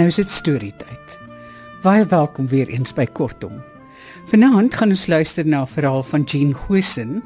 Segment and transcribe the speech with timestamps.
[0.00, 1.18] Nou is dit storietyd.
[1.84, 3.58] Baie welkom weer eens by Kortom.
[4.30, 7.22] Vanaand gaan ons luister na 'n verhaal van Jean Hosen.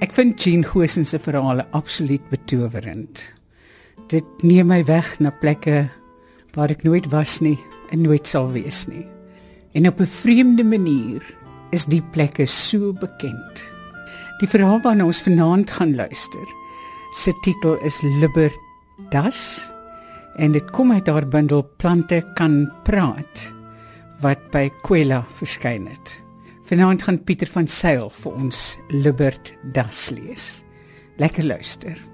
[0.00, 3.32] Ek vind Jean Hosen se verhale absoluut betowerend.
[4.08, 5.88] Dit neem my weg na plekke
[6.52, 7.58] waar ek nooit was nie
[7.90, 9.06] en nooit sal wees nie.
[9.72, 11.22] En op 'n vreemde manier
[11.70, 13.72] is die plekke so bekend.
[14.40, 16.46] Die verhaal waarna ons vanaand gaan luister,
[17.14, 19.72] se titel is Libertas
[20.40, 23.50] en dit kom uit haar bundel Plante kan praat
[24.20, 26.18] wat by Kwela verskyn het.
[26.68, 30.60] Vanaand gaan Pieter van Sail vir ons Libert Das lees.
[31.20, 32.09] Lekker luister.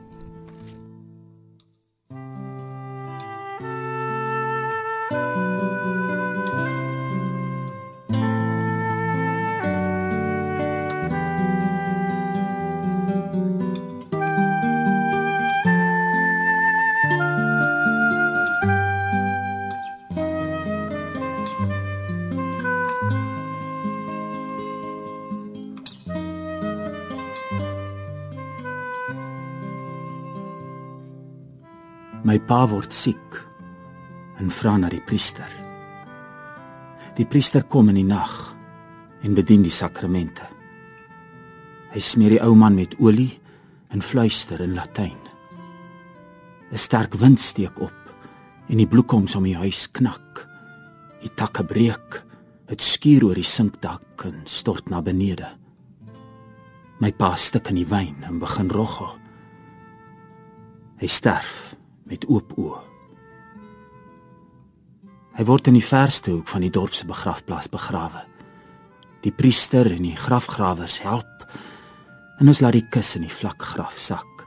[32.26, 33.36] My pa word siek
[34.42, 35.46] en vra na die priester.
[37.14, 38.32] Die priester kom in die nag
[39.22, 40.42] en bedien die sakramente.
[41.94, 43.30] Hy smeer die ou man met olie
[43.94, 45.20] en fluister in Latyn.
[46.72, 48.10] 'n Sterk wind steek op
[48.68, 50.48] en die bloekoms om die huis knak.
[51.22, 52.24] Die takke breek,
[52.66, 55.46] dit skuur oor die sinkdak en stort na benede.
[56.98, 59.14] My pa stik in die wyn en begin roggel.
[60.98, 61.75] Hy sterf
[62.06, 62.82] met oop oë.
[65.36, 68.22] Hy word in die verste hoek van die dorp se begrafplaas begrawe.
[69.20, 71.44] Die priester en die grafgrawers help
[72.40, 74.46] en ons laat die kus in die vlak graf sak.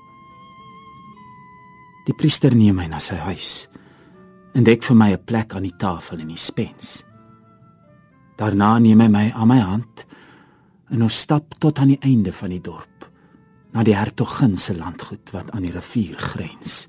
[2.08, 3.68] Die priester neem my na sy huis
[4.58, 7.06] en dek vir my 'n plek aan die tafel in die spens.
[8.38, 10.06] Daarna neem hy my aan my hand
[10.90, 13.06] en ons stap tot aan die einde van die dorp
[13.74, 16.88] na die hertogin se landgoed wat aan die rivier grens.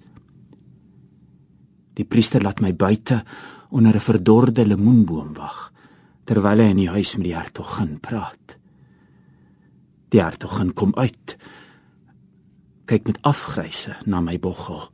[1.95, 3.25] Die priester laat my buite
[3.71, 5.73] onder 'n verdorde lemoenboom wag
[6.25, 8.59] terwyl hy in die huis met die hertogin praat.
[10.09, 11.37] Die hertogin kom uit.
[12.91, 14.89] kyk met afgryse na my boggel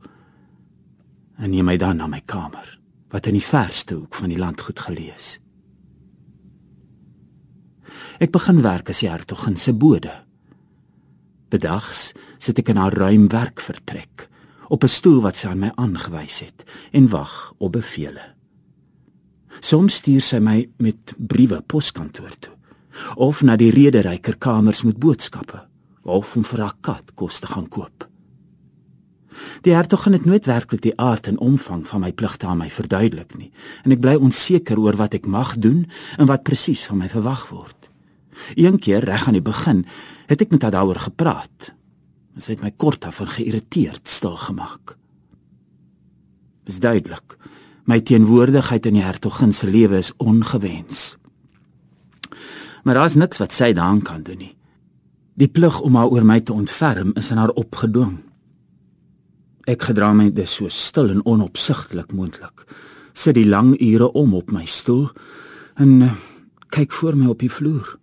[1.37, 4.79] en neem my dan na my kamer wat in die verste hoek van die landgoed
[4.79, 5.39] gelees.
[8.19, 10.13] Ek begin werk as die hertogin se bode.
[11.49, 14.27] Bedags sit ek in haar ruim werkvertrek
[14.67, 18.33] op 'n stoel wat sy aan my aangewys het en wag op bevele.
[19.59, 22.53] Soms stuur sy my met briewe poskantoor toe
[23.15, 25.67] of na die rederyker kamers met boodskappe
[26.03, 28.07] of om vir haar kat kos te gaan koop.
[29.61, 33.37] Die hertogin het nooit werklik die aard en omvang van my pligte aan my verduidelik
[33.37, 33.51] nie
[33.83, 35.85] en ek bly onseker oor wat ek mag doen
[36.17, 37.89] en wat presies van my verwag word.
[38.55, 39.85] Een keer reg aan die begin
[40.27, 41.73] het ek met haar daaroor gepraat
[42.37, 44.95] Sy het my kort en geïrriteerd stil gemaak.
[46.67, 47.37] Dis duidelik.
[47.87, 51.15] My teenwoordigheid in die hertogin se lewe is ongewens.
[52.83, 54.53] Maar daar's niks wat sy daaraan kan doen nie.
[55.37, 58.19] Die plig om haar oor my te ontferm is aan haar opgedwing.
[59.67, 62.65] Ek gedra my dus so stil en onopsigtelik moontlik.
[63.13, 65.09] Sit die lang ure om op my stoel
[65.75, 66.13] en uh,
[66.69, 67.97] kyk voor my op die vloer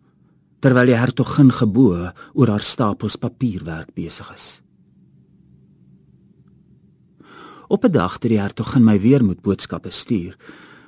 [0.65, 1.91] terwyl die hertogin gebo
[2.33, 4.47] oor haar stapels papierwerk besig is.
[7.69, 10.37] Op 'n dag toe die hertogin my weer moet boodskappe stuur,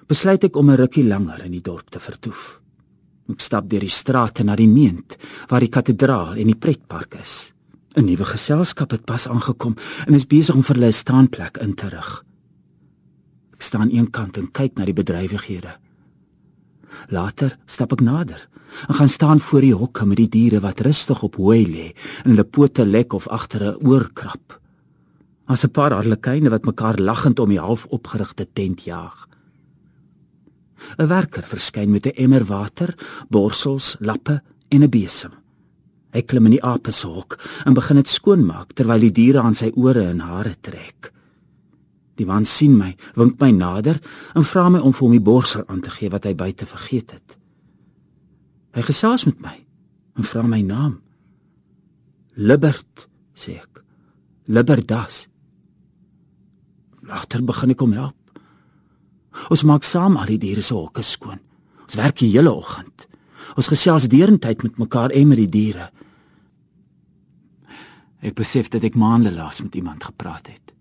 [0.07, 2.61] besluit ek om 'n rukkie langer in die dorp te vertoef.
[3.29, 5.17] Ek stap deur die strate na die meent
[5.49, 7.53] waar die kathedraal en die pretpark is.
[7.97, 9.75] 'n Nuwe geselskap het pas aangekom
[10.07, 12.25] en is besig om vir hulle 'n staanplek in te rig.
[13.53, 15.86] Ek staan aan een kant en kyk na die bedrywighede.
[17.09, 18.49] Later stap ek nader
[18.89, 21.87] en gaan staan voor die hokke met die diere wat rustig op hooi lê
[22.25, 24.61] en hulle pote lek of agter 'n oor krap.
[25.47, 29.29] As 'n paar harlekyne wat mekaar lagend om die half opgerigte tent jaag.
[30.99, 32.95] 'n Werker verskyn met 'n emmer water,
[33.31, 35.33] borsels, lappe en 'n besem.
[36.13, 39.55] Hy klim in die ape se hok en begin dit skoonmaak terwyl die diere aan
[39.55, 41.13] sy ore en hare trek.
[42.17, 44.01] Die man sien my, wink my nader
[44.35, 47.17] en vra my om vir hom die borsel aan te gee wat hy buite vergeet
[47.19, 47.37] het.
[48.77, 49.57] Hy gesels met my
[50.17, 50.99] en vra my naam.
[52.37, 53.83] Libert, sê ek.
[54.53, 55.27] Libertas.
[57.07, 58.17] Later begin ek hom help.
[59.53, 61.41] Ons maak saam al die diere se hokke skoon.
[61.85, 63.07] Ons werk die hele oggend.
[63.57, 65.91] Ons gesels deurentyd met mekaar en met die diere.
[68.21, 70.76] Ek besef dat ek maande laas met iemand gepraat het.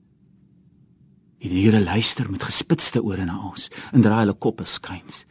[1.44, 5.26] Die diere luister met gespitste ore na ons en draai hulle koppe skuins.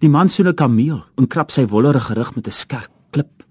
[0.00, 3.42] Die man soen 'n kameel en krap sy wollerige rug met 'n skerp klip.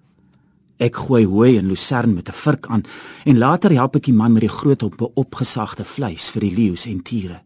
[0.79, 2.83] Ek gooi hooi en lucern met 'n vurk aan
[3.25, 6.85] en later help ek die man met die groot op opgesagte vleis vir die leeu's
[6.85, 7.41] en tiere.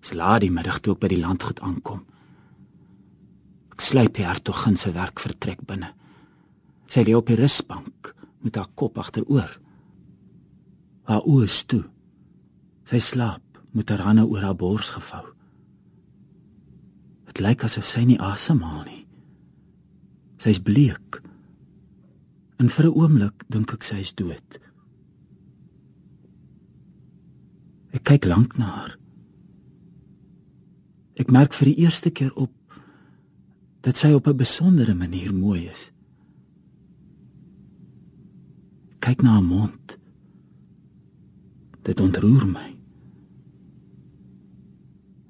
[0.00, 2.04] Slaat die middag toe ek by die landgoed aankom.
[3.72, 5.92] Ek sluip die hertogin se werk vertrek binne.
[6.86, 9.58] Sy lê op die rusbank met haar kop agteroor.
[11.02, 11.84] Haar oë is toe.
[12.88, 15.26] Sy slaap met haar hande oor haar bors gevou.
[17.28, 19.02] Dit lyk asof sy nie asemhaal nie.
[20.40, 21.20] Sy's bleek.
[22.56, 24.60] En vir 'n oomblik dink ek sy is dood.
[27.92, 28.98] Ek kyk lank na haar.
[31.16, 32.52] Ek merk vir die eerste keer op
[33.82, 35.92] dat sy op 'n besondere manier mooi is.
[38.98, 39.98] Kyk na haar mond.
[41.82, 42.77] Dit ontroer my.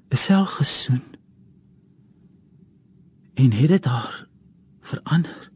[0.09, 1.03] Is sy al gesoen?
[3.37, 4.25] En het dit haar
[4.81, 5.49] verander?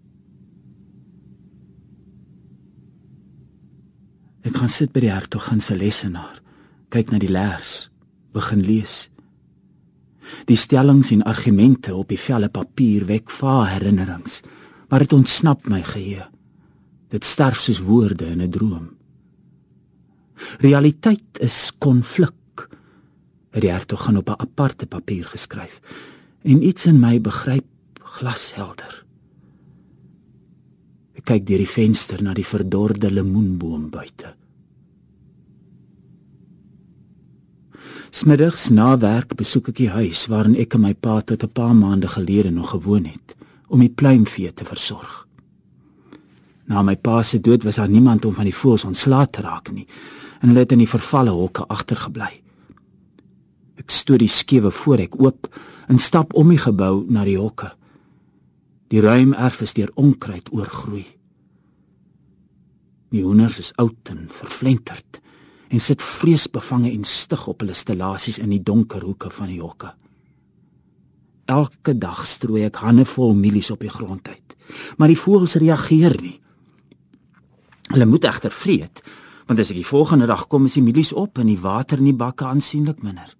[4.44, 6.38] Ek gaan sit by die hertogin se lesenaar,
[6.94, 7.88] kyk na die leers,
[8.36, 9.08] begin lees.
[10.48, 14.42] Die stellings en argumente op die velle papier wek vae herinnerings,
[14.92, 16.28] maar dit ontsnap my geheue.
[17.10, 18.88] Dit sterf soos woorde in 'n droom.
[20.60, 22.34] Realiteit is konflik.
[23.54, 25.80] Het die hertog gaan op 'n aparte papier geskryf
[26.42, 27.66] en iets in my begryp
[28.02, 29.06] glashelder.
[31.14, 34.36] Ek kyk deur die venster na die verdorde lemoenboom buite.
[38.14, 41.76] Smiddags na werk besoek ek die huis waarin ek en my pa tot 'n paar
[41.76, 43.36] maande gelede nog gewoon het
[43.68, 45.28] om die pluimvee te versorg.
[46.66, 49.72] Na my pa se dood was daar niemand om van die voëls ontslae te raak
[49.72, 49.88] nie
[50.42, 52.43] en hulle het in die vervalle hokke agtergebly.
[53.84, 55.50] Ek stoot die skewe voorek oop
[55.92, 57.74] en stap om die gebou na die hokke.
[58.94, 61.06] Die ruim erf is deur onkruid oorgroei.
[63.14, 65.20] Die hoenders is oud en vervlenterd
[65.74, 69.90] en sit vreesbevange en stig op hulle stellasies in die donker hoeke van die hokke.
[71.50, 74.56] Elke dag strooi ek handevol mielies op die grond uit,
[74.98, 76.38] maar die voëls reageer nie.
[77.92, 79.02] Hulle moet egter vreet,
[79.50, 82.14] want as ek die volgende dag kom is die mielies op en die water in
[82.14, 83.34] die bakke aansienlik minder.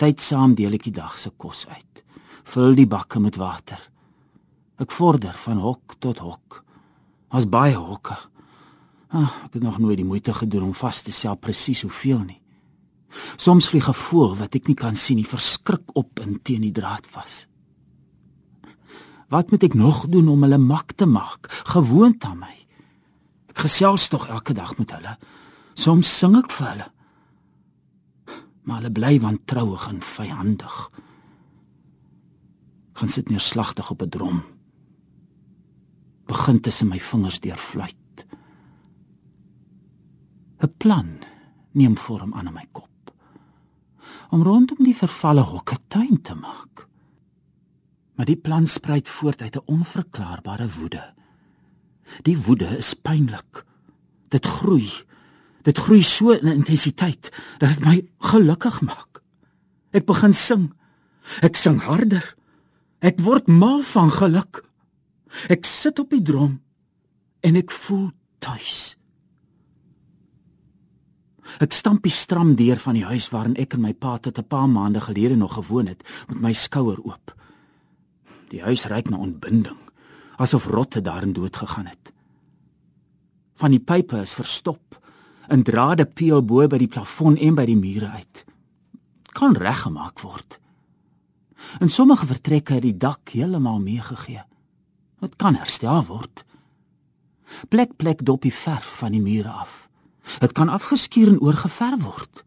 [0.00, 2.02] Tydsaam deel ek die dag se kos uit.
[2.48, 3.80] Vul die bakke met water.
[4.80, 6.62] Ek vorder van hok tot hok.
[7.36, 8.16] Ons baie hokke.
[9.12, 12.40] Ah, ek het nog nooit die moeite gedoen om vas te stel presies hoeveel nie.
[13.36, 16.72] Soms vlieg 'n voël wat ek nie kan sien nie, verskrik op in teen die
[16.72, 17.46] draad vas.
[19.28, 22.56] Wat moet ek nog doen om hulle mak te maak, gewoond aan my?
[23.48, 25.18] Ek gesels tog elke dag met hulle.
[25.74, 26.90] Soms sing ek vir hulle.
[28.62, 30.90] Maar hulle bly wantrouig en vyandig.
[32.92, 34.42] Kan sit neerslagtig op 'n drom.
[36.26, 38.26] Begin tussen my vingers deur fluit.
[40.58, 41.18] 'n Plan
[41.72, 43.14] neem vorm aan in my kop.
[44.30, 46.90] Om rondom die vervalle hokke tuin te maak
[48.20, 51.14] maar die plan spruit voort uit 'n onverklaarbare woede.
[52.22, 53.64] Die woede is pynlik.
[54.28, 54.92] Dit groei.
[55.62, 57.96] Dit groei so in intensiteit dat dit my
[58.32, 59.22] gelukkig maak.
[59.92, 60.70] Ek begin sing.
[61.42, 62.24] Ek sing harder.
[63.00, 64.64] Ek word mal van geluk.
[65.48, 66.60] Ek sit op die drom
[67.40, 68.10] en ek voel
[68.42, 68.96] tuis.
[71.58, 74.46] Ek stamp die stram deur van die huis waarin ek en my pa tot 'n
[74.46, 77.34] paar maande gelede nog gewoon het met my skouer oop.
[78.48, 79.78] Die huis reik na ontbinding,
[80.36, 82.12] asof rotte daarin dood gegaan het.
[83.54, 84.99] Van die pype is verstop,
[85.50, 88.44] 'n drade peel bo by die plafon en by die mure uit.
[89.32, 90.58] Kan reggemaak word.
[91.80, 94.42] In sommige vertrekke het die dak heeltemal meegegee.
[95.20, 96.44] Dit kan herstel word.
[97.68, 99.88] Plek plek dop die verf van die mure af.
[100.38, 102.44] Dit kan afgeskuur en oorgeverf word.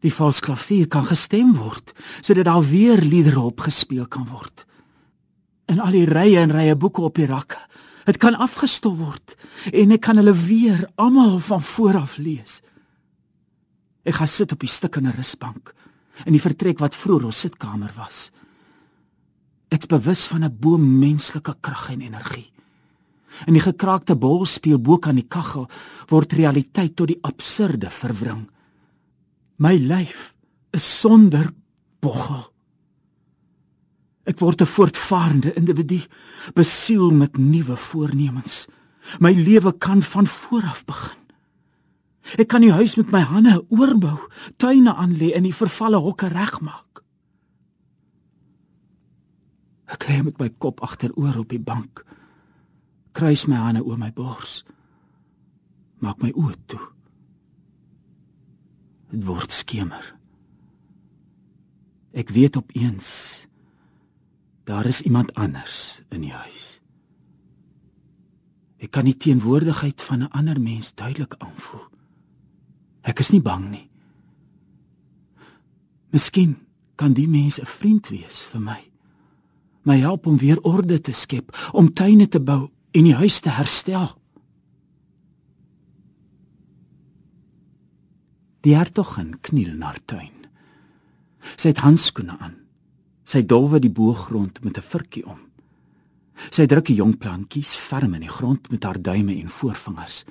[0.00, 4.66] Die vals klavier kan gestem word sodat daar weer liedere opgespeel kan word
[5.70, 7.58] en al die rye en rye boeke op die rakke.
[8.10, 9.36] Dit kan afgestof word
[9.70, 12.58] en ek kan hulle weer almal van voor af lees.
[14.02, 15.70] Ek gaan sit op die stukkende rusbank
[16.26, 18.30] in die vertrek wat vroeër ons sitkamer was.
[19.70, 22.50] Ek's bewus van 'n bo menslike krag en energie.
[23.46, 25.70] In die gekraakte bolspeel bo kan die kaggel
[26.08, 28.50] word realiteit tot die absurde verwring.
[29.56, 30.34] My lyf
[30.72, 31.52] is sonder
[32.00, 32.50] boggel.
[34.30, 36.00] Ek word 'n voortvarende individu,
[36.54, 38.66] besiel met nuwe voornemens.
[39.18, 41.18] My lewe kan van voor af begin.
[42.38, 44.18] Ek kan die huis met my hande oorbou,
[44.56, 47.02] tuine aanlê en die vervalle hokke regmaak.
[49.86, 52.04] Ek lê met my kop agteroor op die bank.
[53.12, 54.64] Kruis my hande oor my bors.
[55.98, 56.86] Maak my oë toe.
[59.10, 60.14] Dit word skemer.
[62.12, 63.49] Ek weet opeens
[64.70, 66.78] daar is iemand anders in die huis.
[68.78, 71.88] Ek kan die teenwoordigheid van 'n ander mens duidelik aanvoel.
[73.02, 73.90] Ek is nie bang nie.
[76.10, 76.56] Miskien
[76.94, 78.90] kan die mens 'n vriend wees vir my.
[79.82, 83.50] My help om weer orde te skep, om tuine te bou en die huis te
[83.50, 84.18] herstel.
[88.60, 90.46] Die hertogin kniel na haar tuin.
[91.56, 92.59] Sy het handskoene aan.
[93.30, 95.38] Sy dolwe die boogrond met 'n vurkie om.
[96.50, 100.24] Sy druk die jong plantjies ferm in die grond met haar duime en voorvingers.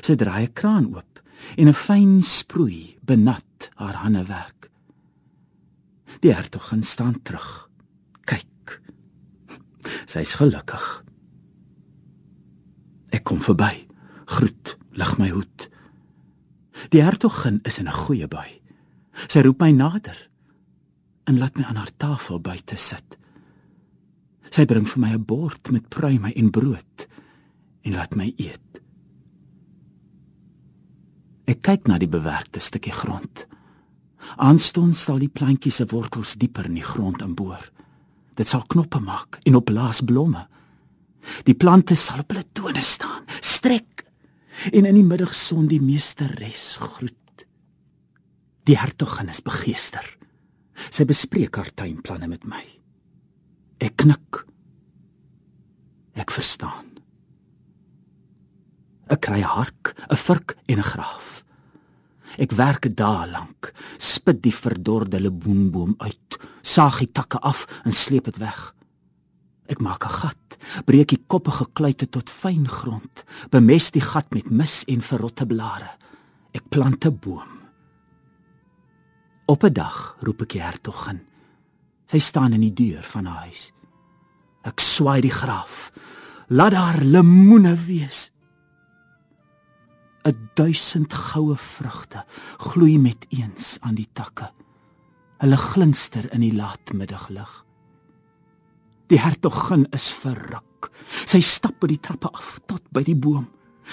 [0.00, 1.22] Sy draai 'n kraan oop
[1.56, 4.70] en 'n fyn sproei benat haar hande werk.
[6.20, 7.68] Die hertogin staan terug.
[8.24, 8.80] Kyk.
[10.06, 11.04] Sy's gelukkig.
[13.10, 13.86] Ek kom verby.
[14.26, 15.68] Groet, lig my hoed.
[16.90, 18.60] Die hertogin is in 'n goeie bui.
[19.28, 20.31] Sy roep my nader
[21.24, 23.18] en laat my aan haar tafel buite sit.
[24.52, 27.06] Sy bring vir my 'n bord met pruime en brood
[27.82, 28.80] en laat my eet.
[31.46, 33.46] Ek kyk na die bewerkte stukkie grond.
[34.36, 37.70] Aanstonds sal die plantjies se wortels dieper in die grond inboor.
[38.34, 40.46] Dit sal knoppe maak en opblaas blomme.
[41.44, 44.04] Die plante sal op hulle tone staan, strek
[44.72, 47.46] en in die middagson die meesteres groet.
[48.64, 50.06] Die hertogin is begeester.
[50.92, 52.62] Sy bespreek haar tuinplanne met my.
[53.80, 54.42] Ek knik.
[56.20, 56.90] Ek verstaan.
[59.08, 61.44] Ek kry hark, 'n vurk en 'n graaf.
[62.38, 68.24] Ek werk dae lank, spit die verdorde leboenboom uit, saag die takke af en sleep
[68.24, 68.74] dit weg.
[69.68, 74.50] Ek maak 'n gat, breek die koppige kluite tot fyn grond, bemest die gat met
[74.50, 75.90] mis en verrotte blare.
[76.54, 77.61] Ek plant 'n boom.
[79.46, 81.20] Op 'n dag roep ek die hertogin.
[82.06, 83.72] Sy staan in die deur van haar huis.
[84.62, 85.92] Ek swaai die graf.
[86.48, 88.30] Laat daar lemoene wees.
[90.24, 92.24] 'n Duisend goue vrugte
[92.58, 94.52] gloei met eens aan die takke.
[95.38, 97.64] Hulle glinster in die laatmiddaglig.
[99.06, 100.90] Die hertogin is verruk.
[101.26, 103.48] Sy stap by die trappe af tot by die boom.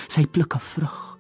[0.08, 1.18] Sy pluk 'n vrug.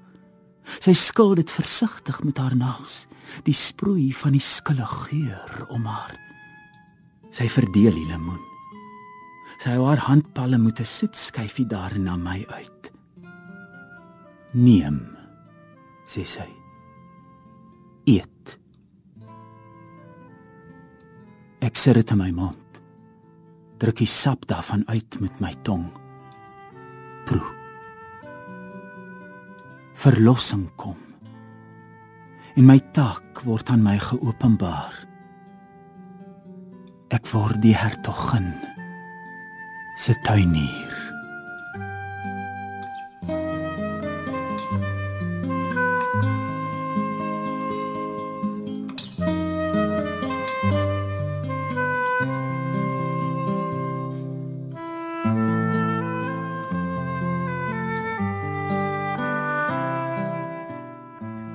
[0.80, 3.08] Sy skil dit versigtig met haar naels,
[3.44, 6.16] die sproei van die skille geur om haar.
[7.30, 8.42] Sy verdeel die lemoen.
[9.60, 12.92] Sy hou haar handpalle met 'n soet skyfie daar na my uit.
[14.54, 15.18] Neem,
[16.08, 16.48] sê sy.
[18.06, 18.60] Eet.
[21.62, 22.82] Ek sit dit in my mond.
[23.78, 25.92] Druk die sap daarvan uit met my tong.
[27.26, 27.52] Proe.
[29.94, 31.09] Verlossing kom.
[32.58, 34.94] En my taak word aan my geopenbaar.
[37.14, 38.54] Ek word die hertogin
[40.00, 40.89] se tuinier.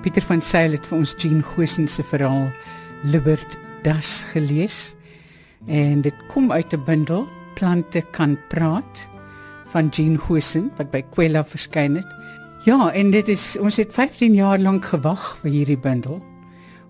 [0.05, 2.51] Pieter van Sail het vir ons Jean Gosen se verhaal
[3.09, 3.55] Libert
[3.87, 4.93] Das gelees.
[5.65, 9.09] En dit kom uit 'n bundel Plante kan praat
[9.65, 12.11] van Jean Gosen wat by Kwela verskyn het.
[12.65, 16.21] Ja, en dit is ons het 15 jaar lank gewag vir hierdie bundel.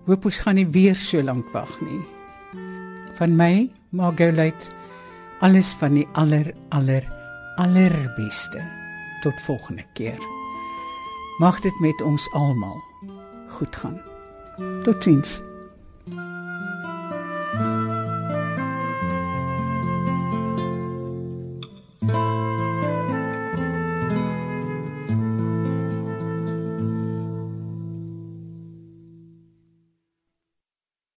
[0.05, 2.01] Hoop ons gaan nie weer so lank wag nie.
[3.15, 4.67] Van my, Margolite,
[5.39, 7.03] alles van die aller aller
[7.55, 8.61] allerbeste.
[9.21, 10.19] Tot volgende keer.
[11.39, 12.94] Mag dit met ons almal
[13.55, 14.01] goed gaan.
[14.83, 15.41] Totsiens.